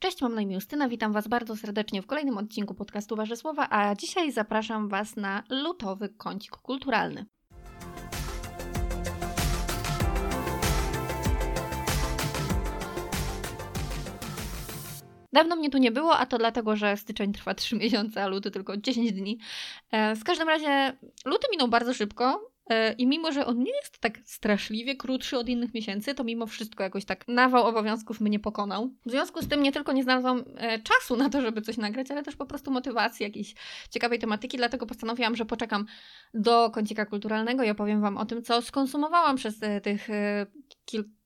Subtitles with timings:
[0.00, 3.94] Cześć, mam na imię Justyna, witam Was bardzo serdecznie w kolejnym odcinku podcastu Warzysłowa, a
[3.94, 7.26] dzisiaj zapraszam Was na lutowy kącik kulturalny.
[15.32, 18.50] Dawno mnie tu nie było, a to dlatego, że styczeń trwa 3 miesiące, a luty
[18.50, 19.38] tylko 10 dni.
[19.90, 22.50] E, w każdym razie luty minął bardzo szybko.
[22.68, 26.46] E, I mimo, że on nie jest tak straszliwie krótszy od innych miesięcy, to mimo
[26.46, 28.90] wszystko jakoś tak nawał obowiązków mnie pokonał.
[29.06, 32.10] W związku z tym nie tylko nie znalazłam e, czasu na to, żeby coś nagrać,
[32.10, 33.54] ale też po prostu motywacji jakiejś
[33.90, 35.86] ciekawej tematyki, dlatego postanowiłam, że poczekam
[36.34, 40.08] do kącika kulturalnego i opowiem Wam o tym, co skonsumowałam przez tych
[40.84, 41.18] kilka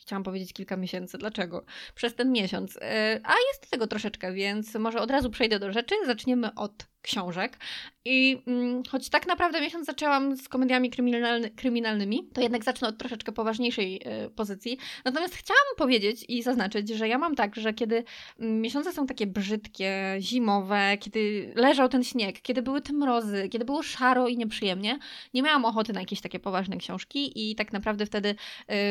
[0.00, 1.18] chciałam powiedzieć kilka miesięcy.
[1.18, 1.64] Dlaczego?
[1.94, 2.78] Przez ten miesiąc.
[3.24, 5.94] A jest tego troszeczkę, więc może od razu przejdę do rzeczy.
[6.06, 7.58] Zaczniemy od książek.
[8.04, 12.98] I mm, choć tak naprawdę miesiąc zaczęłam z komediami kryminalny, kryminalnymi, to jednak zacznę od
[12.98, 14.78] troszeczkę poważniejszej y, pozycji.
[15.04, 18.04] Natomiast chciałam powiedzieć i zaznaczyć, że ja mam tak, że kiedy
[18.38, 23.64] mm, miesiące są takie brzydkie, zimowe, kiedy leżał ten śnieg, kiedy były te mrozy, kiedy
[23.64, 24.98] było szaro i nieprzyjemnie,
[25.34, 28.28] nie miałam ochoty na jakieś takie poważne książki i tak naprawdę wtedy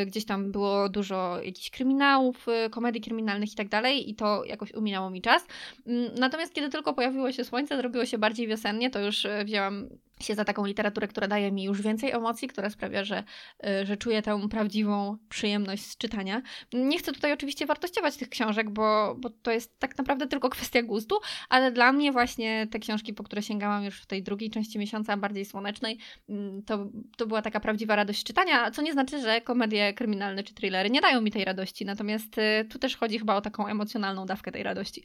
[0.02, 4.44] y, gdzieś tam było dużo jakichś kryminałów, y, komedii kryminalnych i tak dalej i to
[4.44, 5.46] jakoś uminęło mi czas.
[5.86, 9.88] Mm, natomiast kiedy tylko pojawiło się słońce, zrobiło się bardziej wiosennie, to już e, wzięłam
[10.20, 13.24] się za taką literaturę, która daje mi już więcej emocji, która sprawia, że,
[13.66, 16.42] y, że czuję tę prawdziwą przyjemność z czytania.
[16.72, 20.82] Nie chcę tutaj oczywiście wartościować tych książek, bo, bo to jest tak naprawdę tylko kwestia
[20.82, 24.78] gustu, ale dla mnie właśnie te książki, po które sięgałam już w tej drugiej części
[24.78, 29.40] miesiąca, bardziej słonecznej, mm, to, to była taka prawdziwa radość czytania, co nie znaczy, że
[29.40, 33.36] komedie kryminalne czy thrillery nie dają mi tej radości, natomiast y, tu też chodzi chyba
[33.36, 35.04] o taką emocjonalną dawkę tej radości.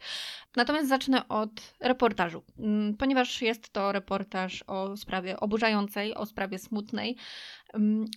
[0.55, 7.15] Natomiast zacznę od reportażu, mm, ponieważ jest to reportaż o sprawie oburzającej, o sprawie smutnej,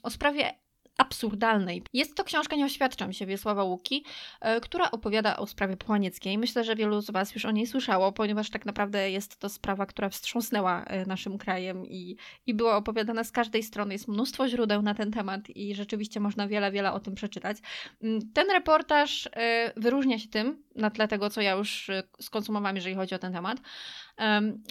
[0.03, 0.55] o sprawie
[0.99, 1.83] absurdalnej.
[1.93, 4.05] Jest to książka Nie oświadczam się Wiesława Łuki,
[4.41, 6.39] e, która opowiada o sprawie Połanieckiej.
[6.39, 9.87] Myślę, że wielu z Was już o niej słyszało, ponieważ tak naprawdę jest to sprawa,
[9.87, 13.95] która wstrząsnęła e, naszym krajem i, i była opowiadana z każdej strony.
[13.95, 17.57] Jest mnóstwo źródeł na ten temat i rzeczywiście można wiele, wiele o tym przeczytać.
[18.03, 22.95] Mm, ten reportaż e, wyróżnia się tym, na tle tego, co ja już skonsumowałam, jeżeli
[22.95, 23.59] chodzi o ten temat,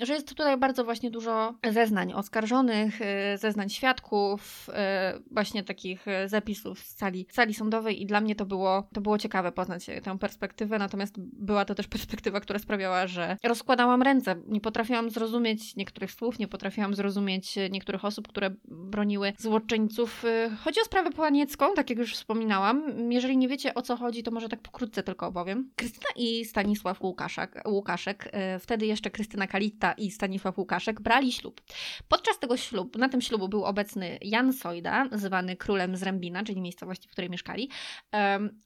[0.04, 6.30] że jest tutaj bardzo właśnie dużo zeznań oskarżonych, y, zeznań świadków, y, właśnie takich y,
[6.30, 10.20] zapisów z sali, sali sądowej i dla mnie to było, to było ciekawe poznać tę
[10.20, 16.12] perspektywę, natomiast była to też perspektywa, która sprawiała, że rozkładałam ręce, nie potrafiłam zrozumieć niektórych
[16.12, 20.24] słów, nie potrafiłam zrozumieć niektórych osób, które broniły złoczyńców.
[20.64, 23.12] Chodzi o sprawę połaniecką, tak jak już wspominałam.
[23.12, 25.70] Jeżeli nie wiecie o co chodzi, to może tak pokrótce tylko opowiem.
[26.16, 31.62] I Stanisław Łukaszek, Łukaszek wtedy jeszcze Krystyna Kalita i Stanisław Łukaszek brali ślub.
[32.08, 36.62] Podczas tego ślubu, na tym ślubu był obecny Jan Sojda, zwany królem z Rębina, czyli
[36.62, 37.70] miejscowości, w której mieszkali,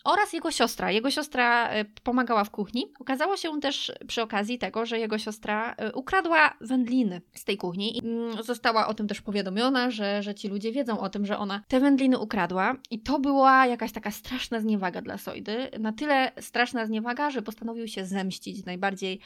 [0.04, 0.92] oraz jego siostra.
[0.92, 2.94] Jego siostra e, pomagała w kuchni.
[3.00, 7.98] Okazało się też przy okazji tego, że jego siostra e, ukradła wędliny z tej kuchni
[7.98, 11.38] i mm, została o tym też powiadomiona, że, że ci ludzie wiedzą o tym, że
[11.38, 15.70] ona te wędliny ukradła i to była jakaś taka straszna zniewaga dla Sojdy.
[15.80, 19.20] Na tyle straszna zniewaga, że postanowił się zemścić najbardziej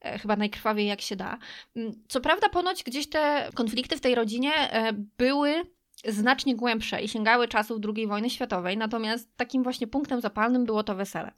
[0.00, 1.38] E, chyba najkrwawiej jak się da.
[1.76, 5.62] Mm, co prawda, ponoć gdzieś te konflikty w tej rodzinie e, były
[6.04, 10.94] znacznie głębsze i sięgały czasów II wojny światowej, natomiast takim właśnie punktem zapalnym było to
[10.94, 11.32] wesele.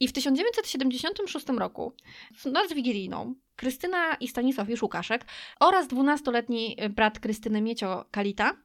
[0.00, 1.92] I w 1976 roku,
[2.44, 5.24] noc wigilijną, Krystyna i Stanisław już Łukaszek
[5.60, 8.56] oraz 12-letni brat Krystyny Miecio Kalita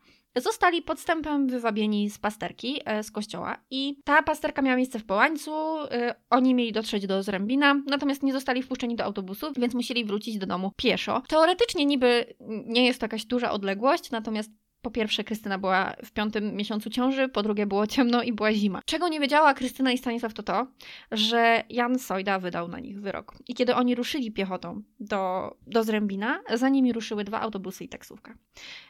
[0.41, 5.51] zostali podstępem wywabieni z pasterki e, z kościoła i ta pasterka miała miejsce w Połańcu,
[5.79, 10.38] e, oni mieli dotrzeć do Zrębina, natomiast nie zostali wpuszczeni do autobusu, więc musieli wrócić
[10.38, 11.22] do domu pieszo.
[11.28, 12.35] Teoretycznie niby
[12.66, 14.51] nie jest to jakaś duża odległość, natomiast
[14.85, 18.81] po pierwsze, Krystyna była w piątym miesiącu ciąży, po drugie było ciemno i była zima.
[18.85, 20.68] Czego nie wiedziała Krystyna i Stanisław to to,
[21.12, 23.34] że Jan Sojda wydał na nich wyrok.
[23.47, 28.38] I kiedy oni ruszyli piechotą do, do Zrębina, za nimi ruszyły dwa autobusy i taksówka.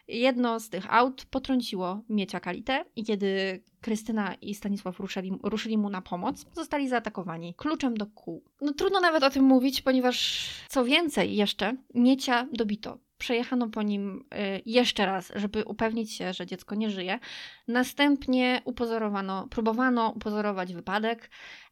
[0.08, 5.90] Jedno z tych aut potrąciło Miecia Kalitę i kiedy Krystyna i Stanisław ruszyli, ruszyli mu
[5.90, 8.44] na pomoc, zostali zaatakowani kluczem do kół.
[8.62, 14.26] No trudno nawet o tym mówić, ponieważ co więcej jeszcze, Miecia dobito przejechano po nim
[14.34, 17.20] y, jeszcze raz, żeby upewnić się, że dziecko nie żyje.
[17.68, 21.30] Następnie upozorowano, próbowano upozorować wypadek.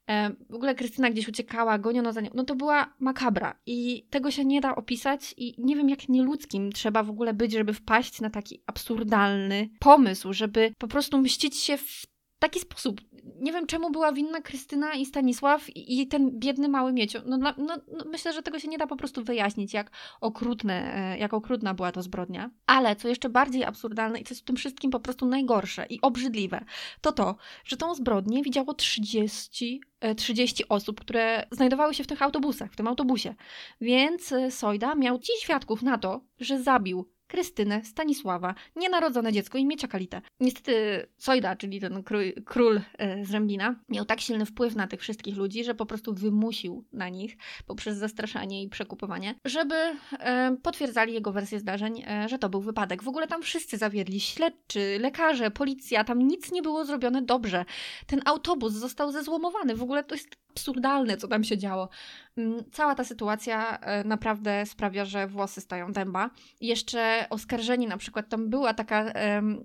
[0.10, 2.30] E, w ogóle Krystyna gdzieś uciekała, goniono za nią.
[2.34, 6.72] No to była makabra i tego się nie da opisać i nie wiem jak nieludzkim
[6.72, 11.78] trzeba w ogóle być, żeby wpaść na taki absurdalny pomysł, żeby po prostu mścić się
[11.78, 12.12] w
[12.44, 13.01] taki sposób.
[13.40, 17.19] Nie wiem, czemu była winna Krystyna i Stanisław i ten biedny mały Miecio.
[17.25, 19.92] No, no, no, myślę, że tego się nie da po prostu wyjaśnić, jak
[20.22, 22.50] okrutne, e, jak okrutna była to zbrodnia.
[22.68, 26.01] Ale co jeszcze bardziej absurdalne i co jest w tym wszystkim po prostu najgorsze i
[26.01, 26.66] obrzydliwe,
[27.01, 27.36] to to,
[27.66, 29.81] że tą zbrodnię widziało 30
[30.18, 33.36] 30 e, osób, które znajdowały się w tych autobusach, w tym autobusie.
[33.81, 39.66] Więc e, Sojda miał ci świadków na to, że zabił Krystynę, Stanisława, nienarodzone dziecko i
[39.66, 40.22] Miecia Kalitę.
[40.40, 45.02] Niestety Sojda, czyli ten król, król e, z Rębina, miał tak silny wpływ na tych
[45.02, 49.75] wszystkich ludzi, że po prostu wymusił na nich poprzez zastraszanie i przekupowanie, żeby
[50.20, 53.04] e, potwierdzali jego wersję zdarzeń, e, że to był wypadek.
[53.04, 57.66] W ogóle tam wszyscy zawiedli, śledczy, lekarze, policja, tam nic nie było zrobione dobrze.
[58.08, 61.90] Ten autobus został zezłomowany, w ogóle to jest absurdalne, co tam się działo.
[62.38, 66.30] Mm, cała ta sytuacja e, naprawdę sprawia, że włosy stają dęba.
[66.62, 69.14] Jeszcze oskarżeni na przykład, tam była taka,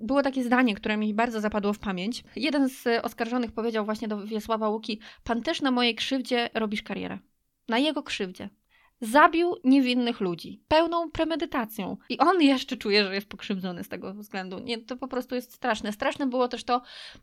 [0.00, 2.24] było takie zdanie, które mi bardzo zapadło w pamięć.
[2.36, 7.18] Jeden z oskarżonych powiedział właśnie do Wiesława Łuki, pan też na mojej krzywdzie robisz karierę.
[7.68, 8.48] Na jego krzywdzie.
[9.00, 11.96] Zabił niewinnych ludzi, pełną premedytacją.
[12.08, 14.58] I on jeszcze czuje, że jest pokrzywdzony z tego względu.
[14.58, 15.92] Nie, to po prostu jest straszne.
[15.92, 16.82] Straszne było też to,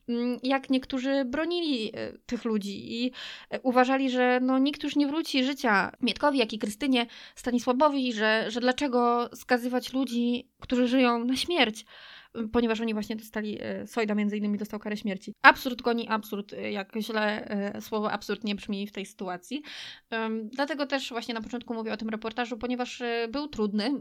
[0.10, 3.12] mm, jak niektórzy bronili e, tych ludzi i
[3.50, 7.06] e, uważali, że no, nikt już nie wróci życia Mietkowi, jak i Krystynie
[7.36, 11.86] Stanisławowi, że, że dlaczego skazywać ludzi, którzy żyją na śmierć
[12.52, 15.34] ponieważ oni właśnie dostali, e, Sojda między innymi dostał karę śmierci.
[15.42, 19.64] Absurd goni absurd, e, jak źle e, słowo absurd nie brzmi w tej sytuacji.
[20.44, 23.92] Dlatego też właśnie na początku mówię o tym reportażu, ponieważ był trudny.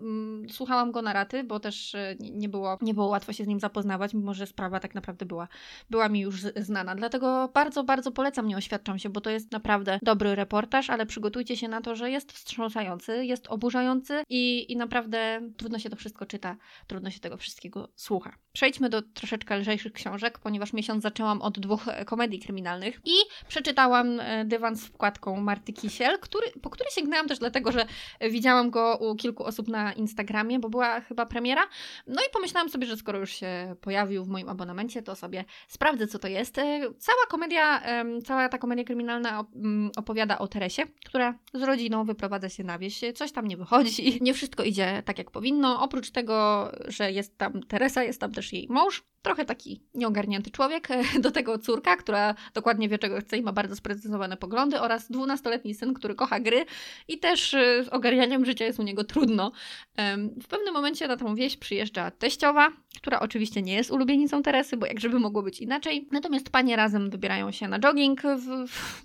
[0.50, 4.14] Słuchałam go na raty, bo też nie było, nie było łatwo się z nim zapoznawać,
[4.14, 5.48] mimo że sprawa tak naprawdę była,
[5.90, 6.94] była mi już znana.
[6.94, 11.56] Dlatego bardzo, bardzo polecam, nie oświadczam się, bo to jest naprawdę dobry reportaż, ale przygotujcie
[11.56, 16.26] się na to, że jest wstrząsający, jest oburzający i, i naprawdę trudno się to wszystko
[16.26, 16.56] czyta,
[16.86, 18.23] trudno się tego wszystkiego słucha.
[18.24, 18.43] her.
[18.54, 23.14] Przejdźmy do troszeczkę lżejszych książek, ponieważ miesiąc zaczęłam od dwóch e, komedii kryminalnych i
[23.48, 27.86] przeczytałam e, Dywan z wkładką Marty Kisiel, który, po który sięgnęłam też dlatego, że
[28.30, 31.62] widziałam go u kilku osób na Instagramie, bo była chyba premiera.
[32.06, 36.06] No i pomyślałam sobie, że skoro już się pojawił w moim abonamencie, to sobie sprawdzę,
[36.06, 36.58] co to jest.
[36.58, 37.82] E, cała komedia,
[38.24, 43.00] cała ta komedia kryminalna mm, opowiada o Teresie, która z rodziną wyprowadza się na wieś.
[43.14, 45.82] Coś tam nie wychodzi, nie wszystko idzie tak, jak powinno.
[45.82, 50.50] Oprócz tego, że jest tam Teresa, jest jest tam też jej mąż, trochę taki nieogarnięty
[50.50, 50.88] człowiek,
[51.24, 55.74] do tego córka, która dokładnie wie czego chce i ma bardzo sprecyzowane poglądy oraz dwunastoletni
[55.74, 56.64] syn, który kocha gry
[57.08, 59.52] i też y, z ogarnianiem życia jest u niego trudno.
[60.42, 64.86] W pewnym momencie na tą wieś przyjeżdża teściowa, która oczywiście nie jest ulubienicą Teresy, bo
[64.86, 66.08] jak żeby mogło być inaczej.
[66.12, 69.02] Natomiast panie razem wybierają się na jogging, w, w,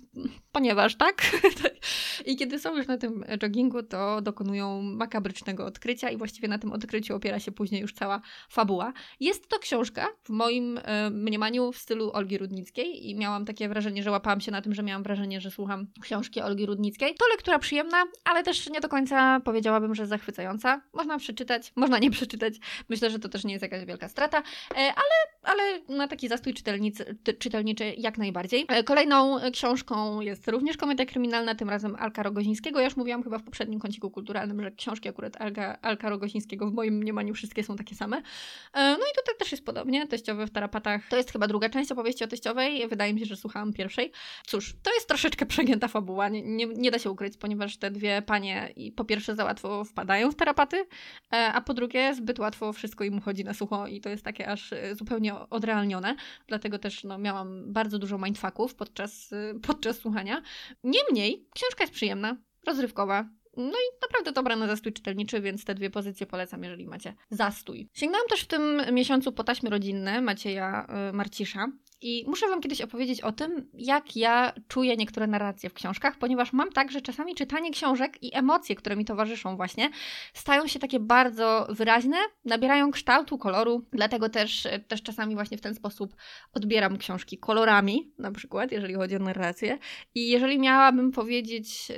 [0.52, 1.22] ponieważ tak.
[2.26, 6.72] I kiedy są już na tym joggingu, to dokonują makabrycznego odkrycia i właściwie na tym
[6.72, 8.92] odkryciu opiera się później już cała fabuła.
[9.20, 14.02] Jest to książka w moim e, mniemaniu w stylu Olgi Rudnickiej i miałam takie wrażenie,
[14.02, 17.14] że łapałam się na tym, że miałam wrażenie, że słucham książki Olgi Rudnickiej.
[17.14, 20.82] To lektura przyjemna, ale też nie do końca powiedziałabym, że zachwycająca.
[20.92, 22.54] Można przeczytać, można nie przeczytać.
[22.88, 24.94] Myślę, że to też nie jest jakaś wielka strata, e, ale,
[25.42, 28.66] ale na taki zastój czytelnicy, czytelniczy jak najbardziej.
[28.68, 32.78] E, kolejną książką jest również komedia kryminalna, tym razem Alka Rogozińskiego.
[32.78, 36.72] Ja już mówiłam chyba w poprzednim kąciku kulturalnym, że książki akurat Alka, Alka Rogozińskiego w
[36.72, 38.22] moim mniemaniu wszystkie są takie same.
[38.74, 39.99] No i tutaj też jest podobnie.
[40.06, 42.88] Teściowy w tarapatach to jest chyba druga część opowieści o teściowej.
[42.88, 44.12] Wydaje mi się, że słuchałam pierwszej.
[44.46, 46.28] Cóż, to jest troszeczkę przegięta fabuła.
[46.28, 50.30] Nie, nie, nie da się ukryć, ponieważ te dwie panie po pierwsze za łatwo wpadają
[50.30, 50.86] w tarapaty,
[51.32, 54.48] e, a po drugie zbyt łatwo wszystko im chodzi na sucho i to jest takie
[54.48, 56.16] aż e, zupełnie odrealnione.
[56.46, 60.42] Dlatego też no, miałam bardzo dużo mindfucków podczas, e, podczas słuchania.
[60.84, 62.36] Niemniej, książka jest przyjemna,
[62.66, 63.28] rozrywkowa,
[63.60, 67.88] no i naprawdę dobra na zastój czytelniczy, więc te dwie pozycje polecam, jeżeli macie zastój.
[67.92, 71.66] Sięgnęłam też w tym miesiącu po taśmy rodzinne Macieja y, Marcisza.
[72.02, 76.52] I muszę Wam kiedyś opowiedzieć o tym, jak ja czuję niektóre narracje w książkach, ponieważ
[76.52, 79.90] mam tak, że czasami czytanie książek i emocje, które mi towarzyszą właśnie,
[80.34, 85.74] stają się takie bardzo wyraźne, nabierają kształtu, koloru, dlatego też, też czasami właśnie w ten
[85.74, 86.14] sposób
[86.52, 89.78] odbieram książki kolorami, na przykład, jeżeli chodzi o narrację.
[90.14, 91.96] I jeżeli miałabym powiedzieć, yy,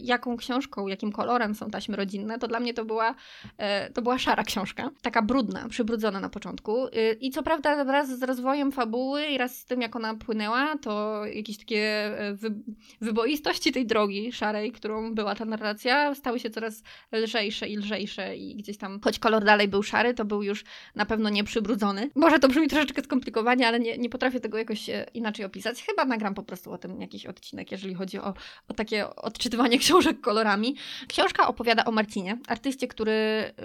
[0.00, 3.14] jaką książką, jakim kolorem są taśmy rodzinne, to dla mnie to była,
[3.58, 6.86] yy, to była szara książka, taka brudna, przybrudzona na początku.
[6.92, 11.22] Yy, I co prawda wraz z rozwojem fabuły i z tym, jak ona płynęła, to
[11.26, 11.80] jakieś takie
[12.18, 12.54] e, wy,
[13.00, 16.82] wyboistości tej drogi szarej, którą była ta narracja, stały się coraz
[17.12, 21.06] lżejsze i lżejsze i gdzieś tam, choć kolor dalej był szary, to był już na
[21.06, 22.10] pewno nieprzybrudzony.
[22.14, 25.82] Może to brzmi troszeczkę skomplikowanie, ale nie, nie potrafię tego jakoś e, inaczej opisać.
[25.82, 28.34] Chyba nagram po prostu o tym jakiś odcinek, jeżeli chodzi o,
[28.68, 30.76] o takie odczytywanie książek kolorami.
[31.08, 33.14] Książka opowiada o Marcinie, artyście, który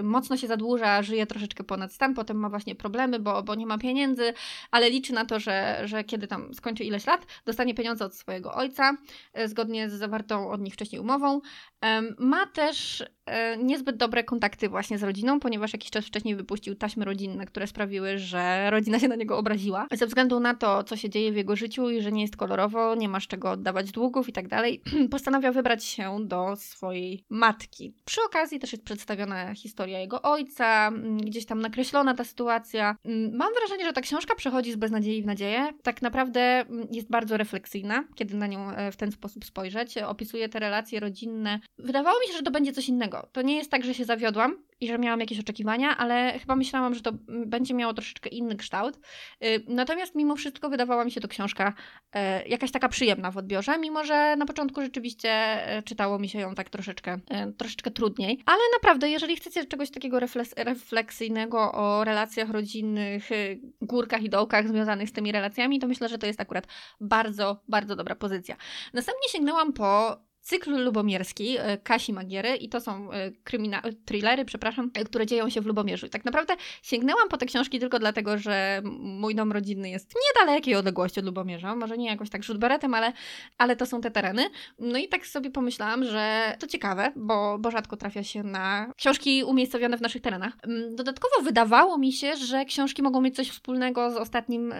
[0.03, 3.77] mocno się zadłuża, żyje troszeczkę ponad stan, potem ma właśnie problemy, bo, bo nie ma
[3.77, 4.33] pieniędzy,
[4.71, 8.53] ale liczy na to, że że, kiedy tam skończy ileś lat, dostanie pieniądze od swojego
[8.53, 8.97] ojca,
[9.33, 11.41] e, zgodnie z zawartą od nich wcześniej umową.
[12.17, 17.05] Ma też e, niezbyt dobre kontakty właśnie z rodziną, ponieważ jakiś czas wcześniej wypuścił taśmy
[17.05, 19.87] rodzinne, które sprawiły, że rodzina się na niego obraziła.
[19.91, 22.95] Ze względu na to, co się dzieje w jego życiu i że nie jest kolorowo,
[22.95, 27.93] nie masz czego oddawać długów i tak dalej, postanawia wybrać się do swojej matki.
[28.05, 32.95] Przy okazji też jest przedstawiona historia jego ojca, gdzieś tam nakreślona ta sytuacja.
[33.33, 35.58] Mam wrażenie, że ta książka przechodzi z beznadziei w nadzieję.
[35.83, 39.97] Tak naprawdę jest bardzo refleksyjna, kiedy na nią e, w ten sposób spojrzeć.
[39.97, 41.59] Opisuje te relacje rodzinne.
[41.77, 43.27] Wydawało mi się, że to będzie coś innego.
[43.31, 46.95] To nie jest tak, że się zawiodłam, i że miałam jakieś oczekiwania, ale chyba myślałam,
[46.95, 48.99] że to będzie miało troszeczkę inny kształt.
[49.43, 51.73] Y, natomiast mimo wszystko wydawała mi się to książka
[52.13, 56.39] e, jakaś taka przyjemna w odbiorze, mimo że na początku rzeczywiście e, czytało mi się
[56.39, 58.39] ją tak troszeczkę, e, troszeczkę trudniej.
[58.45, 60.19] Ale naprawdę, jeżeli chcecie czegoś takiego
[60.55, 66.17] refleksyjnego o relacjach rodzinnych, y, górkach i dołkach związanych z tymi relacjami, to myślę, że
[66.17, 66.67] to jest akurat
[67.01, 68.55] bardzo, bardzo dobra pozycja.
[68.93, 74.91] Następnie sięgnęłam po cykl lubomierski e, Kasi Magiery i to są e, krymina- thrillery, przepraszam,
[74.93, 76.09] e, które dzieją się w Lubomierzu.
[76.09, 81.19] Tak naprawdę sięgnęłam po te książki tylko dlatego, że mój dom rodzinny jest niedalekiej odległości
[81.19, 83.13] od Lubomierza, może nie jakoś tak rzut beretem, ale,
[83.57, 84.49] ale to są te tereny.
[84.79, 89.43] No i tak sobie pomyślałam, że to ciekawe, bo, bo rzadko trafia się na książki
[89.43, 90.53] umiejscowione w naszych terenach.
[90.91, 94.73] Dodatkowo wydawało mi się, że książki mogą mieć coś wspólnego z ostatnim,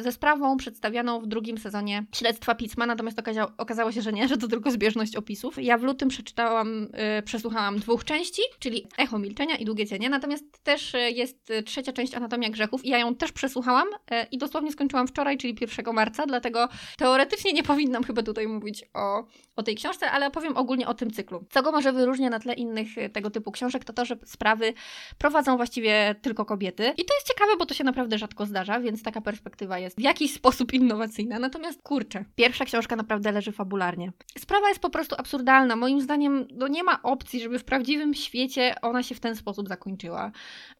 [0.00, 3.22] ze sprawą przedstawianą w drugim sezonie Śledztwa Pisma, natomiast
[3.58, 5.62] okazało się, że nie, że to tylko zbieżność opisów.
[5.62, 10.44] Ja w lutym przeczytałam, yy, przesłuchałam dwóch części, czyli Echo Milczenia i Długie Cienie, natomiast
[10.62, 13.88] też y, jest trzecia część Anatomia Grzechów i ja ją też przesłuchałam
[14.30, 19.26] i dosłownie skończyłam wczoraj, czyli 1 marca, dlatego teoretycznie nie powinnam chyba tutaj mówić o,
[19.56, 21.44] o tej książce, ale opowiem ogólnie o tym cyklu.
[21.50, 24.74] Co go może wyróżnia na tle innych y, tego typu książek, to to, że sprawy
[25.18, 26.92] prowadzą właściwie tylko kobiety.
[26.96, 30.02] I to jest ciekawe, bo to się naprawdę rzadko zdarza, więc taka perspektywa jest w
[30.02, 31.38] jakiś sposób innowacyjna.
[31.38, 34.12] Natomiast kurczę, pierwsza książka naprawdę leży fabularnie.
[34.38, 35.76] Sprawa jest po prostu absurdalna.
[35.76, 39.68] Moim zdaniem no nie ma opcji, żeby w prawdziwym świecie ona się w ten sposób
[39.68, 40.32] zakończyła.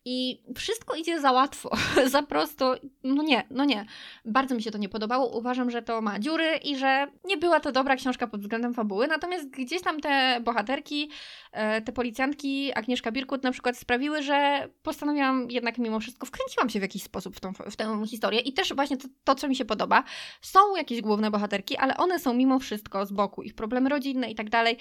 [0.05, 1.71] I wszystko idzie za łatwo,
[2.15, 2.75] za prosto.
[3.05, 3.87] No nie, no nie.
[4.25, 5.39] Bardzo mi się to nie podobało.
[5.39, 9.07] Uważam, że to ma dziury i że nie była to dobra książka pod względem fabuły.
[9.07, 11.11] Natomiast gdzieś tam te bohaterki,
[11.53, 16.79] e, te policjantki, Agnieszka Birkut na przykład sprawiły, że postanowiłam jednak mimo wszystko, wkręciłam się
[16.79, 18.41] w jakiś sposób w, tą, w tę historię.
[18.41, 20.05] I też właśnie to, to, co mi się podoba,
[20.41, 23.43] są jakieś główne bohaterki, ale one są mimo wszystko z boku.
[23.43, 24.77] Ich problemy i tak dalej.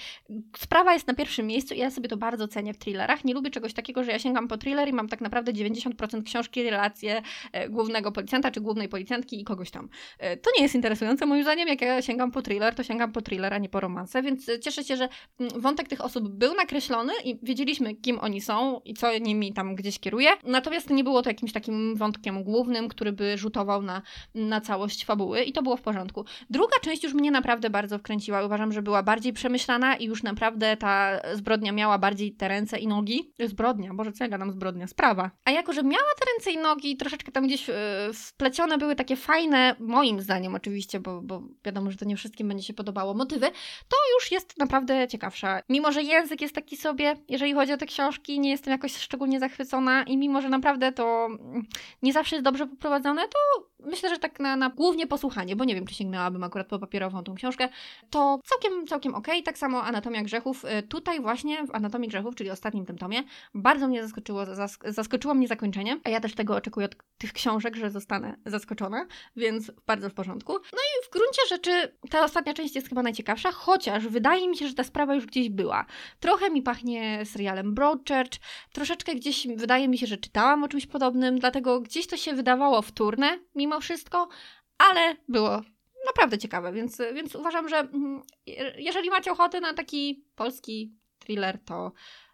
[0.58, 3.26] Sprawa jest na pierwszym miejscu i ja sobie to bardzo cenię w thrillerach.
[3.26, 6.64] Nie lubię czegoś takiego, że ja sięgam po thriller i mam tak naprawdę 90% książki,
[6.64, 9.90] relacje e, głównego policjanta czy głównej policjantki i kogoś tam.
[10.20, 11.68] E, to nie jest interesujące moim zdaniem.
[11.68, 14.84] Jak ja sięgam po thriller, to sięgam po thriller, a nie po romanse, więc cieszę
[14.84, 19.18] się, że mm, wątek tych osób był nakreślony i wiedzieliśmy, kim oni są i co
[19.18, 20.30] nimi tam gdzieś kieruje.
[20.44, 24.02] Natomiast nie było to jakimś takim wątkiem głównym, który by rzutował na,
[24.36, 26.26] na całość fabuły i to było w porządku.
[26.50, 28.46] Druga część już mnie naprawdę bardzo wkręciła.
[28.46, 32.88] Uważam, że była bardziej przemyślana i już naprawdę ta zbrodnia miała bardziej te ręce i
[32.88, 33.34] nogi.
[33.40, 34.88] Zbrodnia, Boże, co ja gadam zbrodnia?
[34.88, 35.32] Sprawa.
[35.46, 37.76] A jako, że miała te ręce i nogi, troszeczkę tam gdzieś yy,
[38.14, 42.64] wplecione były takie fajne, moim zdaniem oczywiście, bo, bo wiadomo, że to nie wszystkim będzie
[42.64, 43.48] się podobało, motywy,
[43.88, 45.62] to już jest naprawdę ciekawsza.
[45.70, 49.40] Mimo, że język jest taki sobie, jeżeli chodzi o te książki, nie jestem jakoś szczególnie
[49.40, 51.28] zachwycona i mimo, że naprawdę to
[52.02, 55.76] nie zawsze jest dobrze poprowadzone, to myślę, że tak na, na głównie posłuchanie, bo nie
[55.76, 57.70] wiem, czy sięgnęłabym akurat po papierową tą książkę,
[58.10, 59.36] to całkiem, całkiem okej.
[59.36, 59.44] Okay.
[59.44, 60.66] Tak samo Anatomia Grzechów.
[60.66, 65.34] Y, tutaj właśnie w Anatomii Grzechów, czyli ostatnim tym tomie, bardzo mnie zaskoczyło, zask zaskoczyło
[65.34, 70.10] mnie zakończenie, a ja też tego oczekuję od tych książek, że zostanę zaskoczona, więc bardzo
[70.10, 70.54] w porządku.
[70.54, 74.68] No i w gruncie rzeczy ta ostatnia część jest chyba najciekawsza, chociaż wydaje mi się,
[74.68, 75.86] że ta sprawa już gdzieś była.
[76.20, 78.40] Trochę mi pachnie serialem Broadchurch,
[78.74, 82.82] troszeczkę gdzieś wydaje mi się, że czytałam o czymś podobnym, dlatego gdzieś to się wydawało
[82.82, 84.28] wtórne mimo wszystko,
[84.78, 85.62] ale było
[86.06, 88.24] naprawdę ciekawe, więc, więc uważam, że mm,
[88.78, 91.92] jeżeli macie ochotę na taki polski thriller, to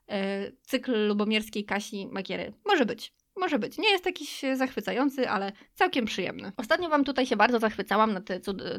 [0.07, 3.13] e, cykl lubomierskiej Kasi Magiery może być.
[3.37, 3.77] Może być.
[3.77, 6.51] Nie jest jakiś zachwycający, ale całkiem przyjemny.
[6.57, 8.23] Ostatnio Wam tutaj się bardzo zachwycałam nad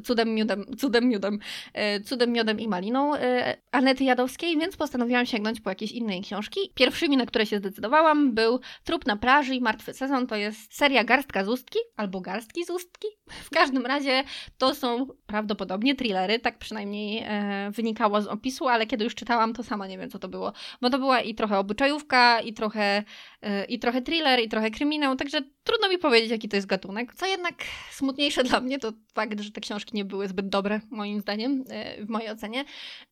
[0.05, 1.39] cudem miodem, cudem miodem,
[1.75, 6.61] e, cudem miodem i maliną e, Anety Jadowskiej, więc postanowiłam sięgnąć po jakieś innej książki.
[6.75, 10.27] Pierwszymi, na które się zdecydowałam, był Trup na plaży i Martwy sezon.
[10.27, 13.09] To jest seria Garstka z ustki, albo Garstki z ustki.
[13.49, 14.25] W każdym razie
[14.59, 19.63] to są prawdopodobnie thrillery, tak przynajmniej e, wynikało z opisu, ale kiedy już czytałam, to
[19.63, 20.53] sama nie wiem, co to było.
[20.81, 23.05] Bo to była i trochę obyczajówka, i trochę,
[23.43, 27.15] e, i trochę thriller, i trochę kryminał, także trudno mi powiedzieć, jaki to jest gatunek.
[27.15, 27.55] Co jednak
[27.91, 32.05] smutniejsze dla mnie, to fakt, że te książki nie były zbyt dobre, moim zdaniem, e,
[32.05, 32.65] w mojej ocenie.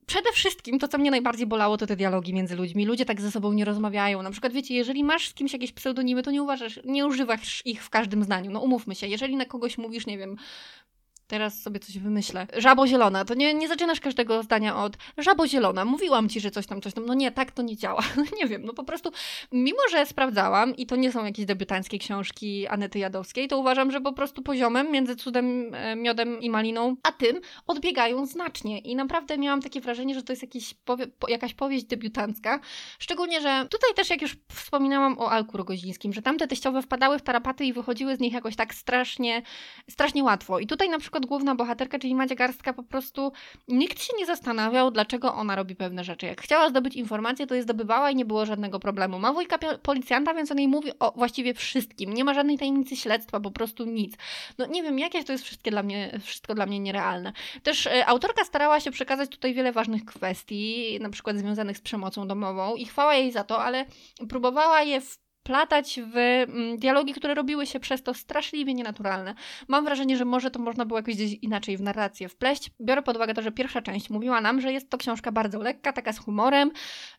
[0.06, 2.87] Przede wszystkim to, co mnie najbardziej bolało, to te dialogi między ludźmi.
[2.87, 4.22] Ludzie tak ze sobą nie rozmawiają.
[4.22, 7.84] Na przykład, wiecie, jeżeli masz z kimś jakieś pseudonimy, to nie uważasz, nie używasz ich
[7.84, 8.50] w każdym zdaniu.
[8.50, 10.37] No umówmy się, jeżeli na kogoś mówisz, nie wiem,
[11.30, 12.46] teraz sobie coś wymyślę.
[12.56, 16.66] Żabo zielona, to nie, nie zaczynasz każdego zdania od żabo zielona, mówiłam ci, że coś
[16.66, 17.06] tam, coś tam.
[17.06, 18.02] No nie, tak to nie działa.
[18.40, 19.10] nie wiem, no po prostu,
[19.52, 24.00] mimo że sprawdzałam i to nie są jakieś debiutanckie książki Anety Jadowskiej, to uważam, że
[24.00, 28.78] po prostu poziomem między cudem, e, miodem i maliną, a tym odbiegają znacznie.
[28.78, 32.60] I naprawdę miałam takie wrażenie, że to jest jakiś powie, jakaś powieść debiutancka.
[32.99, 37.22] Szczególnie, że tutaj też, jak już wspominałam o Alku Rogozińskim, że tamte teściowe wpadały w
[37.22, 39.42] tarapaty i wychodziły z nich jakoś tak strasznie,
[39.90, 40.58] strasznie łatwo.
[40.58, 43.32] I tutaj na przykład przykład główna bohaterka, czyli Madzia Garstka, po prostu
[43.68, 46.26] nikt się nie zastanawiał, dlaczego ona robi pewne rzeczy.
[46.26, 49.18] Jak chciała zdobyć informacje, to je zdobywała i nie było żadnego problemu.
[49.18, 52.14] Ma wujka policjanta, więc on jej mówi o właściwie wszystkim.
[52.14, 54.14] Nie ma żadnej tajemnicy śledztwa, po prostu nic.
[54.58, 57.32] No nie wiem, jakieś to jest wszystkie dla mnie, wszystko dla mnie nierealne.
[57.62, 62.28] Też y, autorka starała się przekazać tutaj wiele ważnych kwestii, na przykład związanych z przemocą
[62.28, 63.84] domową i chwała jej za to, ale
[64.28, 69.35] próbowała je w wplatać w mm, dialogi, które robiły się przez to straszliwie nienaturalne.
[69.69, 72.71] Mam wrażenie, że może to można było jakoś gdzieś inaczej w narrację wpleść.
[72.80, 75.92] Biorę pod uwagę to, że pierwsza część mówiła nam, że jest to książka bardzo lekka,
[75.92, 76.71] taka z humorem,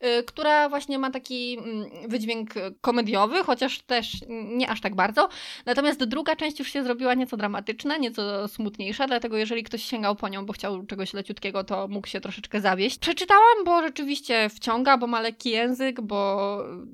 [0.01, 1.61] yy, która właśnie ma taki yy,
[2.07, 2.49] wydźwięk
[2.81, 5.29] komediowy, chociaż też nie aż tak bardzo.
[5.65, 10.29] Natomiast druga część już się zrobiła nieco dramatyczna, nieco smutniejsza, dlatego jeżeli ktoś sięgał po
[10.29, 12.99] nią, bo chciał czegoś leciutkiego, to mógł się troszeczkę zawieść.
[12.99, 16.41] Przeczytałam, bo rzeczywiście wciąga, bo ma lekki język, bo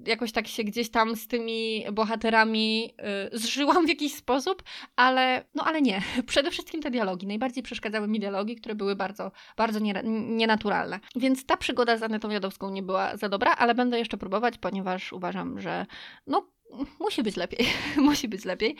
[0.05, 2.93] jakoś tak się gdzieś tam z tymi bohaterami
[3.33, 4.63] y, zżyłam w jakiś sposób,
[4.95, 6.01] ale no ale nie.
[6.27, 7.27] Przede wszystkim te dialogi.
[7.27, 10.99] Najbardziej przeszkadzały mi dialogi, które były bardzo, bardzo nie, nienaturalne.
[11.15, 15.13] Więc ta przygoda z Anetą Jadowską nie była za dobra, ale będę jeszcze próbować, ponieważ
[15.13, 15.85] uważam, że
[16.27, 16.47] no
[16.99, 17.67] musi być lepiej.
[17.97, 18.75] musi być lepiej.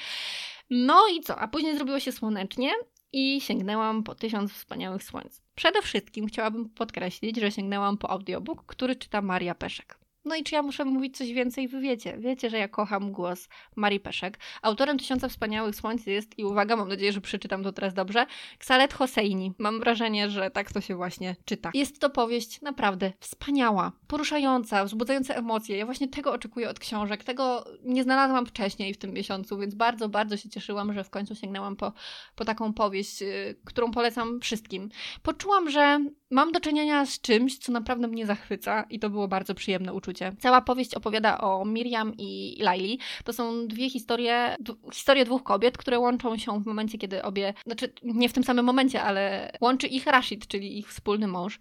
[0.69, 1.39] No i co?
[1.39, 2.71] A później zrobiło się słonecznie
[3.11, 5.41] i sięgnęłam po Tysiąc Wspaniałych Słońc.
[5.55, 10.06] Przede wszystkim chciałabym podkreślić, że sięgnęłam po audiobook, który czyta Maria Peszek.
[10.27, 11.67] No i czy ja muszę mówić coś więcej?
[11.67, 12.17] Wy wiecie.
[12.17, 14.39] Wiecie, że ja kocham głos Marii Peszek.
[14.61, 18.25] Autorem Tysiąca Wspaniałych Słońc jest, i uwaga, mam nadzieję, że przeczytam to teraz dobrze,
[18.57, 19.53] Ksalet Hosseini.
[19.57, 21.71] Mam wrażenie, że tak to się właśnie czyta.
[21.73, 25.77] Jest to powieść naprawdę wspaniała, poruszająca, wzbudzająca emocje.
[25.77, 27.23] Ja właśnie tego oczekuję od książek.
[27.23, 31.35] Tego nie znalazłam wcześniej w tym miesiącu, więc bardzo, bardzo się cieszyłam, że w końcu
[31.35, 31.93] sięgnęłam po,
[32.35, 34.89] po taką powieść, yy, którą polecam wszystkim.
[35.23, 35.99] Poczułam, że
[36.31, 40.35] mam do czynienia z czymś, co naprawdę mnie zachwyca i to było bardzo przyjemne uczucie.
[40.39, 42.99] Cała powieść opowiada o Miriam i Laili.
[43.23, 44.55] To są dwie historie,
[44.93, 48.65] historie dwóch kobiet, które łączą się w momencie, kiedy obie, znaczy nie w tym samym
[48.65, 51.57] momencie, ale łączy ich Rashid, czyli ich wspólny mąż.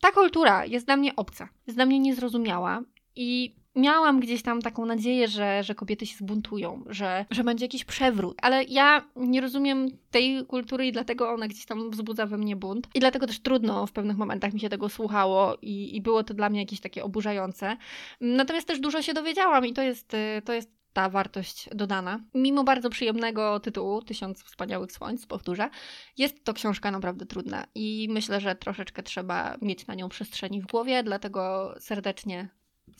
[0.00, 2.82] Ta kultura jest dla mnie obca, jest dla mnie niezrozumiała
[3.16, 7.84] i miałam gdzieś tam taką nadzieję, że, że kobiety się zbuntują, że, że będzie jakiś
[7.84, 12.56] przewrót, ale ja nie rozumiem tej kultury i dlatego ona gdzieś tam wzbudza we mnie
[12.56, 12.88] bunt.
[12.94, 16.34] I dlatego też trudno w pewnych momentach mi się tego słuchało i, i było to
[16.34, 17.76] dla mnie jakieś takie oburzające.
[18.20, 22.20] Natomiast też dużo się dowiedziałam i to jest, to jest ta wartość dodana.
[22.34, 25.70] Mimo bardzo przyjemnego tytułu, Tysiąc Wspaniałych Słońc, powtórzę,
[26.18, 30.66] jest to książka naprawdę trudna i myślę, że troszeczkę trzeba mieć na nią przestrzeni w
[30.66, 32.48] głowie, dlatego serdecznie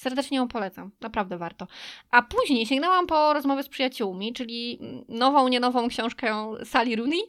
[0.00, 1.66] Serdecznie ją polecam, naprawdę warto.
[2.10, 7.22] A później sięgnęłam po rozmowy z przyjaciółmi, czyli nową, nie nową książkę Sally Rooney,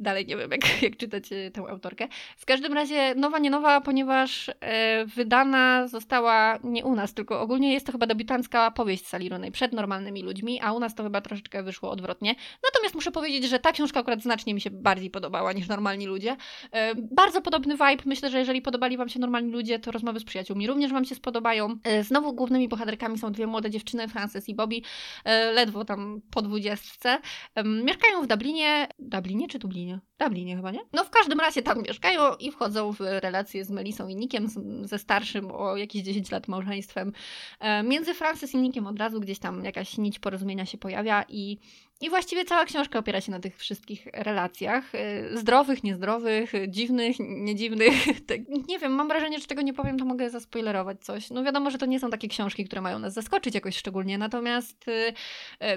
[0.00, 2.08] Dalej nie wiem, jak, jak czytać tę autorkę.
[2.36, 7.72] W każdym razie nowa, nie nowa, ponieważ e, wydana została nie u nas, tylko ogólnie
[7.72, 11.62] jest to chyba debiutancka powieść Salironej przed normalnymi ludźmi, a u nas to chyba troszeczkę
[11.62, 12.34] wyszło odwrotnie.
[12.64, 16.36] Natomiast muszę powiedzieć, że ta książka akurat znacznie mi się bardziej podobała niż normalni ludzie.
[16.72, 18.02] E, bardzo podobny vibe.
[18.06, 21.14] Myślę, że jeżeli podobali Wam się normalni ludzie, to rozmowy z przyjaciółmi również Wam się
[21.14, 21.76] spodobają.
[21.84, 24.80] E, znowu głównymi bohaterkami są dwie młode dziewczyny, Frances i Bobby,
[25.24, 27.18] e, ledwo tam po dwudziestce.
[27.54, 28.88] E, mieszkają w Dublinie.
[28.98, 29.89] Dublinie czy Dublinie?
[29.90, 30.00] Dublinie.
[30.18, 30.80] Dublinie chyba, nie?
[30.92, 34.46] No w każdym razie tam mieszkają i wchodzą w relacje z Melisą i Nikiem,
[34.84, 37.12] ze starszym o jakieś 10 lat małżeństwem.
[37.60, 41.58] E, między Frances i Nikiem od razu gdzieś tam jakaś nić porozumienia się pojawia i
[42.00, 44.94] i właściwie cała książka opiera się na tych wszystkich relacjach.
[44.94, 47.94] Y, zdrowych, niezdrowych, dziwnych, niedziwnych.
[48.68, 51.30] Nie wiem, mam wrażenie, że czego nie powiem, to mogę zaspoilerować coś.
[51.30, 54.88] No wiadomo, że to nie są takie książki, które mają nas zaskoczyć jakoś szczególnie, natomiast
[54.88, 55.12] y, y,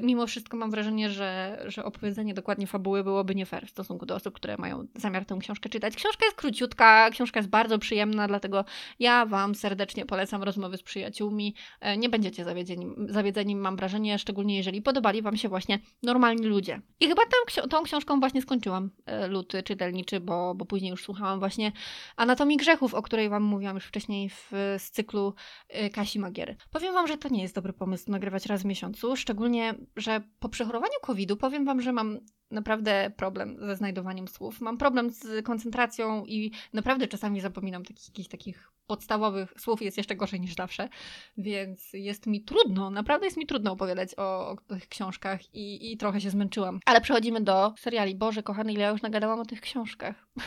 [0.01, 4.15] mimo wszystko mam wrażenie, że, że opowiedzenie dokładnie fabuły byłoby nie fair w stosunku do
[4.15, 5.95] osób, które mają zamiar tę książkę czytać.
[5.95, 8.65] Książka jest króciutka, książka jest bardzo przyjemna, dlatego
[8.99, 11.55] ja Wam serdecznie polecam rozmowy z przyjaciółmi.
[11.97, 16.81] Nie będziecie zawiedzeni, zawiedzeni mam wrażenie, szczególnie jeżeli podobali Wam się właśnie no normalni ludzie.
[16.99, 21.39] I chyba tą, tą książką właśnie skończyłam e, luty czytelniczy, bo, bo później już słuchałam
[21.39, 21.71] właśnie
[22.15, 25.33] Anatomii Grzechów, o której Wam mówiłam już wcześniej w, z cyklu
[25.69, 26.55] e, Kasi Magiery.
[26.71, 30.49] Powiem Wam, że to nie jest dobry pomysł nagrywać raz w miesiącu, szczególnie, że po
[30.49, 32.19] przechorowaniu COVID-u powiem Wam, że mam
[32.51, 34.61] naprawdę problem ze znajdowaniem słów.
[34.61, 39.81] Mam problem z koncentracją i naprawdę czasami zapominam takich, jakichś takich podstawowych słów.
[39.81, 40.89] Jest jeszcze gorzej niż zawsze,
[41.37, 45.97] więc jest mi trudno, naprawdę jest mi trudno opowiadać o, o tych książkach i, i
[45.97, 46.79] trochę się zmęczyłam.
[46.85, 48.15] Ale przechodzimy do seriali.
[48.15, 50.27] Boże, kochany, ile ja już nagadałam o tych książkach.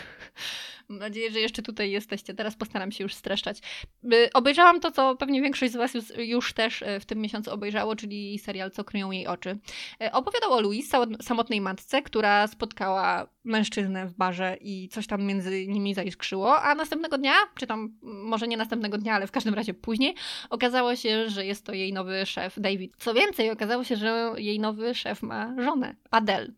[0.89, 2.35] Mam nadzieję, że jeszcze tutaj jesteście.
[2.35, 3.59] Teraz postaram się już streszczać.
[4.35, 7.97] Obejrzałam to, co pewnie większość z Was już, już też e, w tym miesiącu obejrzało,
[7.97, 9.59] czyli serial Co kryją jej oczy.
[10.03, 15.67] E, opowiadał o Louise, samotnej matce, która spotkała mężczyznę w barze i coś tam między
[15.67, 19.75] nimi zaiskrzyło, a następnego dnia, czy tam może nie następnego dnia, ale w każdym razie
[19.75, 20.15] później,
[20.51, 22.93] okazało się, że jest to jej nowy szef, David.
[22.99, 26.49] Co więcej, okazało się, że jej nowy szef ma żonę, Adele.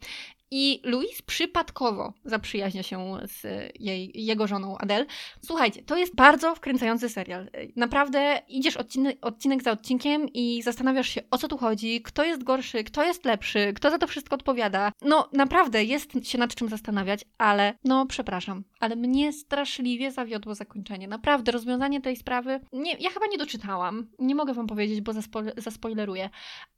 [0.51, 3.43] I Louise przypadkowo zaprzyjaźnia się z
[3.81, 5.07] jej, jego żoną Adele.
[5.45, 7.51] Słuchajcie, to jest bardzo wkręcający serial.
[7.77, 12.45] Naprawdę idziesz odcinek, odcinek za odcinkiem i zastanawiasz się, o co tu chodzi, kto jest
[12.45, 14.93] gorszy, kto jest lepszy, kto za to wszystko odpowiada.
[15.03, 21.09] No, naprawdę jest się nad czym zastanawiać, ale no, przepraszam, ale mnie straszliwie zawiodło zakończenie.
[21.09, 22.61] Naprawdę, rozwiązanie tej sprawy.
[22.73, 24.11] Nie, ja chyba nie doczytałam.
[24.19, 25.13] Nie mogę wam powiedzieć, bo
[25.57, 26.31] zaspoileruję,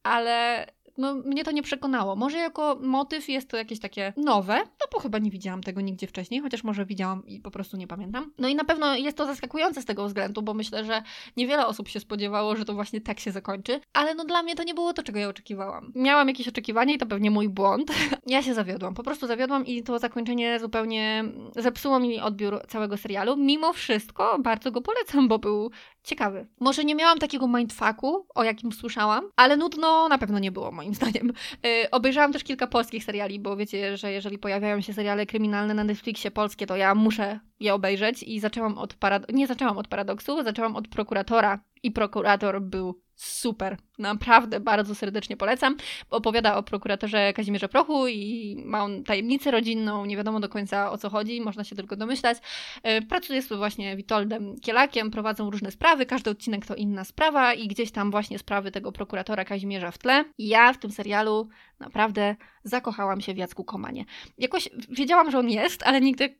[0.02, 0.66] ale
[0.98, 2.16] no, mnie to nie przekonało.
[2.16, 6.06] Może jako motyw jest to jakieś takie nowe, no bo chyba nie widziałam tego nigdzie
[6.06, 8.32] wcześniej, chociaż może widziałam i po prostu nie pamiętam.
[8.38, 11.02] No i na pewno jest to zaskakujące z tego względu, bo myślę, że
[11.36, 14.62] niewiele osób się spodziewało, że to właśnie tak się zakończy, ale no dla mnie to
[14.62, 15.92] nie było to, czego ja oczekiwałam.
[15.94, 17.92] Miałam jakieś oczekiwanie i to pewnie mój błąd.
[18.26, 21.24] ja się zawiodłam, po prostu zawiodłam i to zakończenie zupełnie
[21.56, 23.36] zepsuło mi odbiór całego serialu.
[23.36, 25.70] Mimo wszystko bardzo go polecam, bo był
[26.02, 26.46] ciekawy.
[26.60, 30.94] Może nie miałam takiego mindfucku, o jakim słyszałam, ale nudno na pewno nie było moim
[31.00, 31.32] zdaniem.
[31.62, 35.84] Yy, obejrzałam też kilka polskich seriali, bo wiecie, że jeżeli pojawiają się seriale kryminalne na
[35.84, 40.42] Netflixie polskie, to ja muszę je obejrzeć i zaczęłam od parad- nie zaczęłam od paradoksu,
[40.42, 43.76] zaczęłam od prokuratora i prokurator był super.
[43.98, 45.76] Naprawdę bardzo serdecznie polecam.
[46.10, 50.98] Opowiada o prokuratorze Kazimierze Prochu i ma on tajemnicę rodzinną, nie wiadomo do końca o
[50.98, 52.38] co chodzi, można się tylko domyślać.
[52.82, 57.68] E, pracuje z właśnie Witoldem Kielakiem, prowadzą różne sprawy, każdy odcinek to inna sprawa i
[57.68, 60.24] gdzieś tam właśnie sprawy tego prokuratora Kazimierza w tle.
[60.38, 61.48] I ja w tym serialu
[61.80, 64.04] naprawdę zakochałam się w Jacku Komanie.
[64.38, 66.36] Jakoś wiedziałam, że on jest, ale nigdy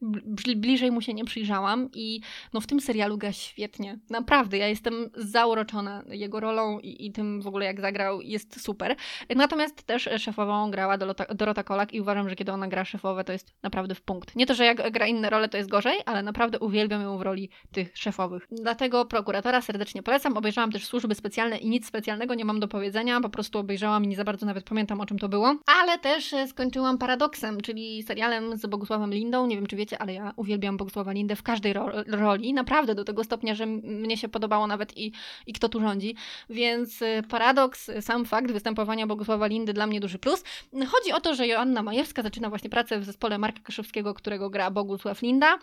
[0.57, 2.21] bliżej mu się nie przyjrzałam i
[2.53, 3.99] no w tym serialu gra świetnie.
[4.11, 8.97] Naprawdę, ja jestem zauroczona jego rolą i, i tym w ogóle jak zagrał, jest super.
[9.37, 13.33] Natomiast też szefową grała Dorota, Dorota Kolak i uważam, że kiedy ona gra szefowe, to
[13.33, 14.37] jest naprawdę w punkt.
[14.37, 17.23] Nie to, że jak gra inne role, to jest gorzej, ale naprawdę uwielbiam ją w
[17.23, 18.47] roli tych szefowych.
[18.51, 20.37] Dlatego prokuratora serdecznie polecam.
[20.37, 24.09] Obejrzałam też służby specjalne i nic specjalnego nie mam do powiedzenia, po prostu obejrzałam i
[24.09, 25.57] nie za bardzo nawet pamiętam o czym to było.
[25.67, 29.47] Ale też skończyłam Paradoksem, czyli serialem z Bogusławem Lindą.
[29.47, 32.53] Nie wiem, czy wiecie, ale ja uwielbiam Bogusława Lindę w każdej ro roli.
[32.53, 35.13] Naprawdę do tego stopnia, że mnie się podobało nawet i,
[35.47, 36.17] i kto tu rządzi.
[36.51, 40.45] Więc y, paradoks, y, sam fakt występowania Bogusława Lindy dla mnie duży plus.
[40.73, 44.71] Chodzi o to, że Joanna Majewska zaczyna właśnie pracę w zespole Marka Kaszewskiego, którego gra
[44.71, 45.59] Bogusław Linda,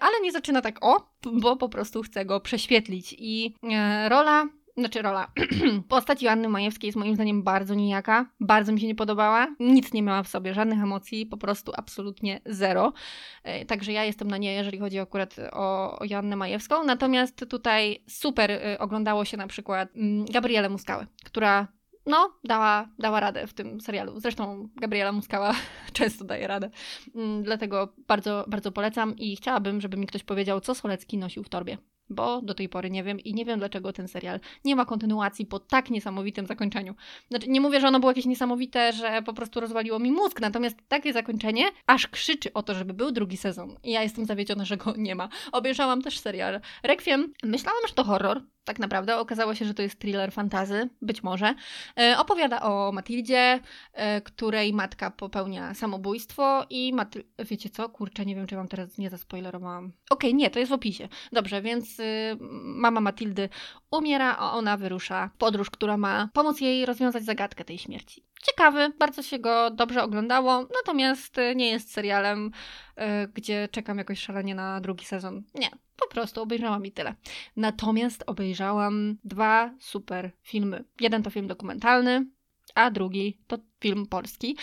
[0.00, 3.14] ale nie zaczyna tak o, bo po prostu chce go prześwietlić.
[3.18, 3.54] I
[4.08, 4.46] rola
[4.80, 5.32] znaczy rola.
[5.88, 10.02] Postać Joanny Majewskiej jest moim zdaniem bardzo nijaka, bardzo mi się nie podobała, nic nie
[10.02, 12.92] miała w sobie, żadnych emocji, po prostu absolutnie zero.
[13.42, 16.84] E, także ja jestem na nie, jeżeli chodzi akurat o, Joannę Majewską.
[16.84, 21.68] Natomiast tutaj super e, oglądało się na przykład mm, Gabrielę Muskałę, która
[22.06, 24.20] no, dała, dała radę w tym serialu.
[24.20, 25.54] Zresztą Gabriela Muskała
[25.92, 26.70] często daje radę.
[27.14, 31.48] Mm, dlatego bardzo, bardzo polecam i chciałabym, żeby mi ktoś powiedział, co Solecki nosił w
[31.48, 31.78] torbie
[32.10, 35.46] bo do tej pory nie wiem i nie wiem dlaczego ten serial nie ma kontynuacji
[35.46, 36.94] po tak niesamowitym zakończeniu.
[37.28, 40.76] Znaczy, nie mówię, że ono było jakieś niesamowite, że po prostu rozwaliło mi mózg, natomiast
[40.88, 43.76] takie zakończenie aż krzyczy o to, żeby był drugi sezon.
[43.84, 45.28] I ja jestem zawiedziona, że go nie ma.
[45.52, 47.32] Obejrzałam też serial Requiem.
[47.42, 49.16] Myślałam, że to horror, tak naprawdę.
[49.16, 51.54] Okazało się, że to jest thriller fantazy, być może.
[51.98, 53.60] E, opowiada o Matildzie,
[53.92, 56.92] e, której matka popełnia samobójstwo i
[57.38, 57.88] wiecie co?
[57.88, 59.92] Kurczę, nie wiem, czy wam teraz nie zaspoilerowałam.
[60.10, 61.08] Okej, okay, nie, to jest w opisie.
[61.32, 63.48] Dobrze, więc y, mama Matildy
[63.90, 68.24] umiera, a ona wyrusza w podróż, która ma pomóc jej rozwiązać zagadkę tej śmierci.
[68.42, 72.50] Ciekawy, bardzo się go dobrze oglądało, natomiast y, nie jest serialem,
[72.98, 73.02] y,
[73.34, 75.42] gdzie czekam jakoś szalenie na drugi sezon.
[75.54, 77.14] Nie, po prostu obejrzałam i tyle.
[77.56, 80.84] Natomiast obejrzałam dwa super filmy.
[81.00, 82.26] Jeden to film dokumentalny,
[82.74, 84.56] a drugi to film polski.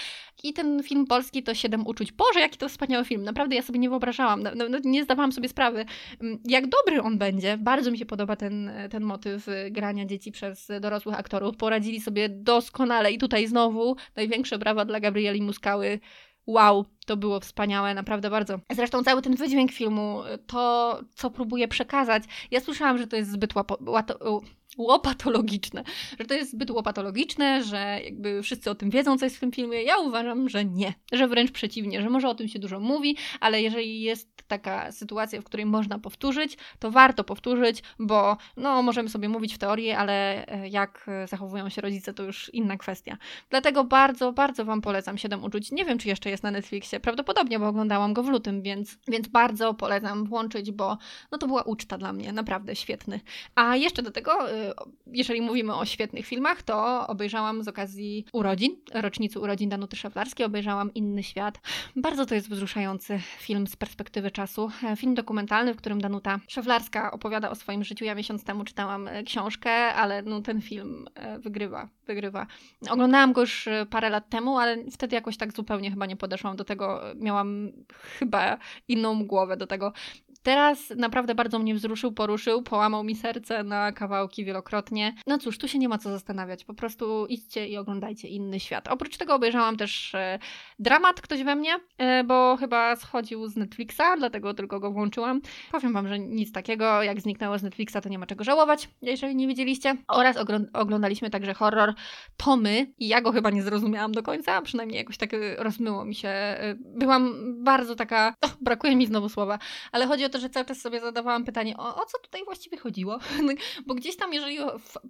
[0.44, 2.12] I ten film polski to Siedem Uczuć.
[2.12, 3.24] Boże, jaki to wspaniały film.
[3.24, 5.86] Naprawdę ja sobie nie wyobrażałam, no, no, nie zdawałam sobie sprawy,
[6.22, 7.58] mm, jak dobry on będzie.
[7.58, 11.58] Bardzo mi się podoba ten, ten motyw y, grania dzieci przez dorosłych aktorów.
[11.58, 16.00] Poradzili sobie doskonale i tutaj znowu największe brawa dla Gabrieli Muskały.
[16.48, 18.60] Wow, to było wspaniałe, naprawdę bardzo.
[18.72, 23.56] Zresztą cały ten wydźwięk filmu, to co próbuje przekazać, ja słyszałam, że to jest zbyt
[23.56, 24.42] łapo, łato,
[24.78, 25.84] łopatologiczne,
[26.20, 29.52] że to jest zbyt łopatologiczne, że jakby wszyscy o tym wiedzą, co jest w tym
[29.52, 29.84] filmie.
[29.84, 33.62] Ja uważam, że nie, że wręcz przeciwnie, że może o tym się dużo mówi, ale
[33.62, 39.30] jeżeli jest taka sytuacja, w której można powtórzyć, to warto powtórzyć, bo no możemy sobie
[39.30, 43.18] mówić w teorii, ale e, jak zachowują się rodzice, to już inna kwestia.
[43.50, 45.72] Dlatego bardzo, bardzo Wam polecam 7 uczuć.
[45.72, 49.28] Nie wiem, czy jeszcze jest na Netflixie, prawdopodobnie, bo oglądałam go w lutym, więc, więc
[49.28, 50.98] bardzo polecam włączyć, bo
[51.32, 53.20] no to była uczta dla mnie, naprawdę świetny.
[53.56, 54.67] A jeszcze do tego y,
[55.08, 60.94] jeżeli mówimy o świetnych filmach, to obejrzałam z okazji urodzin, rocznicy urodzin Danuty Szaflarskiej, obejrzałam
[60.94, 61.60] Inny Świat.
[61.96, 64.72] Bardzo to jest wzruszający film z perspektywy czasu.
[64.84, 68.06] E, film dokumentalny, w którym Danuta Szaflarska opowiada o swoim życiu.
[68.06, 72.48] Ja miesiąc temu czytałam e, książkę, ale no, ten film e, wygrywa, wygrywa.
[72.90, 76.64] Oglądałam go już parę lat temu, ale wtedy jakoś tak zupełnie chyba nie podeszłam do
[76.64, 77.02] tego.
[77.16, 77.72] Miałam
[78.20, 79.94] chyba inną głowę do tego.
[80.44, 85.14] Teraz naprawdę bardzo mnie wzruszył, poruszył, połamał mi serce na kawałki wielokrotnie.
[85.28, 86.66] No cóż, tu się nie ma co zastanawiać.
[86.66, 88.88] Po prostu idźcie i oglądajcie inny świat.
[88.88, 90.40] Oprócz tego obejrzałam też e,
[90.80, 95.42] dramat Ktoś we mnie, e, bo chyba schodził z Netflixa, dlatego tylko go włączyłam.
[95.72, 99.36] Powiem wam, że nic takiego, jak zniknęło z Netflixa, to nie ma czego żałować, jeżeli
[99.36, 99.96] nie widzieliście.
[100.08, 100.38] Oraz
[100.74, 101.94] oglądaliśmy także horror
[102.38, 106.16] Tomy i ja go chyba nie zrozumiałam do końca, przynajmniej jakoś tak e, rozmyło mi
[106.16, 106.30] się.
[106.30, 109.60] E, byłam bardzo taka, oh, brakuje mi znowu słowa,
[109.92, 112.44] ale chodzi o to, to, że cały czas sobie zadawałam pytanie, o, o co tutaj
[112.46, 113.20] właściwie chodziło?
[113.48, 113.54] No,
[113.86, 114.58] bo gdzieś tam, jeżeli,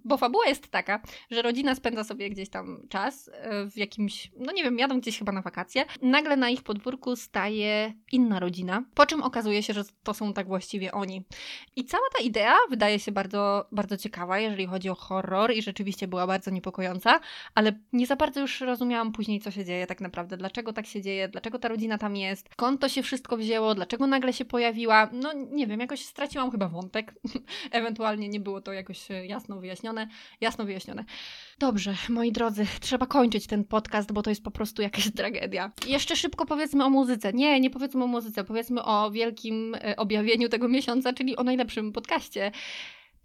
[0.04, 4.52] bo fabuła jest taka, że rodzina spędza sobie gdzieś tam czas e, w jakimś, no
[4.52, 9.06] nie wiem, jadą gdzieś chyba na wakacje, nagle na ich podwórku staje inna rodzina, po
[9.06, 11.24] czym okazuje się, że to są tak właściwie oni.
[11.76, 16.08] I cała ta idea wydaje się bardzo, bardzo ciekawa, jeżeli chodzi o horror i rzeczywiście
[16.08, 17.20] była bardzo niepokojąca,
[17.54, 21.02] ale nie za bardzo już rozumiałam później, co się dzieje tak naprawdę, dlaczego tak się
[21.02, 25.07] dzieje, dlaczego ta rodzina tam jest, skąd to się wszystko wzięło, dlaczego nagle się pojawiła
[25.12, 27.14] no nie wiem, jakoś straciłam chyba wątek.
[27.70, 30.08] Ewentualnie nie było to jakoś e, jasno wyjaśnione.
[30.40, 31.04] Jasno wyjaśnione.
[31.58, 35.72] Dobrze, moi drodzy, trzeba kończyć ten podcast, bo to jest po prostu jakaś tragedia.
[35.86, 37.32] Jeszcze szybko powiedzmy o muzyce.
[37.32, 41.92] Nie, nie powiedzmy o muzyce, powiedzmy o wielkim e, objawieniu tego miesiąca, czyli o najlepszym
[41.92, 42.52] podcaście.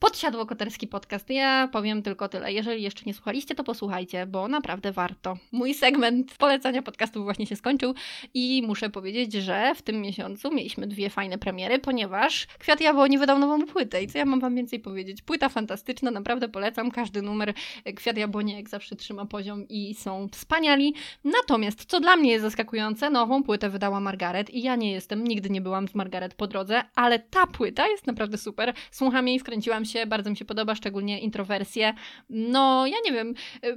[0.04, 1.30] Podsiadło Koterski Podcast.
[1.30, 2.54] Ja powiem tylko tyle.
[2.54, 5.38] Jeżeli jeszcze nie słuchaliście, to posłuchajcie, bo naprawdę warto.
[5.52, 7.94] Mój segment polecania podcastów właśnie się skończył
[8.34, 13.40] i muszę powiedzieć, że w tym miesiącu mieliśmy dwie fajne premiery, ponieważ Kwiat Jabłoni wydał
[13.40, 15.22] nową płytę i co ja mam wam więcej powiedzieć?
[15.22, 16.92] Płyta fantastyczna, naprawdę polecam.
[16.92, 17.54] Każdy numer
[17.96, 20.94] Kwiat Jabłoni jak zawsze trzyma poziom i są wspaniali.
[21.24, 25.50] Natomiast, co dla mnie jest zaskakujące, nową płytę wydała Margaret i ja nie jestem, nigdy
[25.50, 28.74] nie byłam z Margaret po drodze, ale ta płyta jest naprawdę super.
[28.92, 31.94] Słucham jej, wkręciłam się się, bardzo mi się podoba, szczególnie introwersje.
[32.30, 33.34] No, ja nie wiem,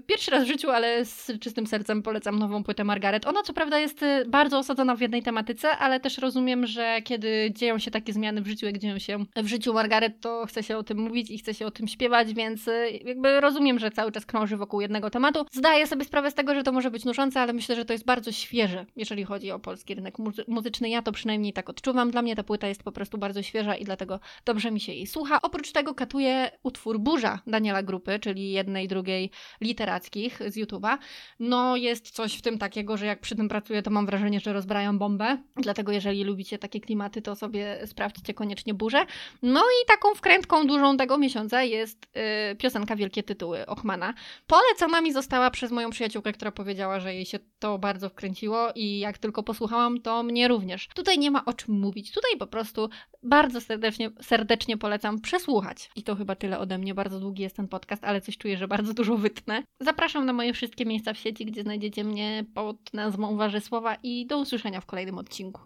[0.07, 3.27] pierwszy raz w życiu, ale z czystym sercem polecam nową płytę Margaret.
[3.27, 7.53] Ona co prawda jest y, bardzo osadzona w jednej tematyce, ale też rozumiem, że kiedy
[7.55, 10.77] dzieją się takie zmiany w życiu, jak dzieją się w życiu Margaret, to chce się
[10.77, 14.13] o tym mówić i chce się o tym śpiewać, więc y, jakby rozumiem, że cały
[14.13, 15.47] czas krąży wokół jednego tematu.
[15.53, 18.05] Zdaję sobie sprawę z tego, że to może być nużące, ale myślę, że to jest
[18.05, 20.89] bardzo świeże, jeżeli chodzi o polski rynek muzy muzyczny.
[20.89, 22.11] Ja to przynajmniej tak odczuwam.
[22.11, 25.07] Dla mnie ta płyta jest po prostu bardzo świeża i dlatego dobrze mi się jej
[25.07, 25.43] słucha.
[25.43, 30.99] Oprócz tego katuje utwór Burza Daniela Grupy, czyli jednej, drugiej literackich z YouTube'a.
[31.41, 34.53] No jest coś w tym takiego, że jak przy tym pracuję, to mam wrażenie, że
[34.53, 35.39] rozbrają bombę.
[35.57, 39.07] Dlatego jeżeli lubicie takie klimaty, to sobie sprawdźcie koniecznie Burzę.
[39.43, 44.15] No i taką wkrętką dużą tego miesiąca jest yy, piosenka Wielkie Tytuły Ochmana.
[44.47, 48.99] Polecona mi została przez moją przyjaciółkę, która powiedziała, że jej się to bardzo wkręciło i
[48.99, 50.89] jak tylko posłuchałam, to mnie również.
[50.95, 52.13] Tutaj nie ma o czym mówić.
[52.13, 52.89] Tutaj po prostu
[53.23, 55.91] bardzo serdecznie, serdecznie polecam przesłuchać.
[55.97, 56.95] I to chyba tyle ode mnie.
[56.95, 59.63] Bardzo długi jest ten podcast, ale coś czuję, że bardzo dużo wytnę.
[59.81, 64.27] Zapraszam na moje wszystkie miejsca w sieci, gdzie znajdziecie mnie pod nazwą Warzy Słowa i
[64.27, 65.61] do usłyszenia w kolejnym odcinku.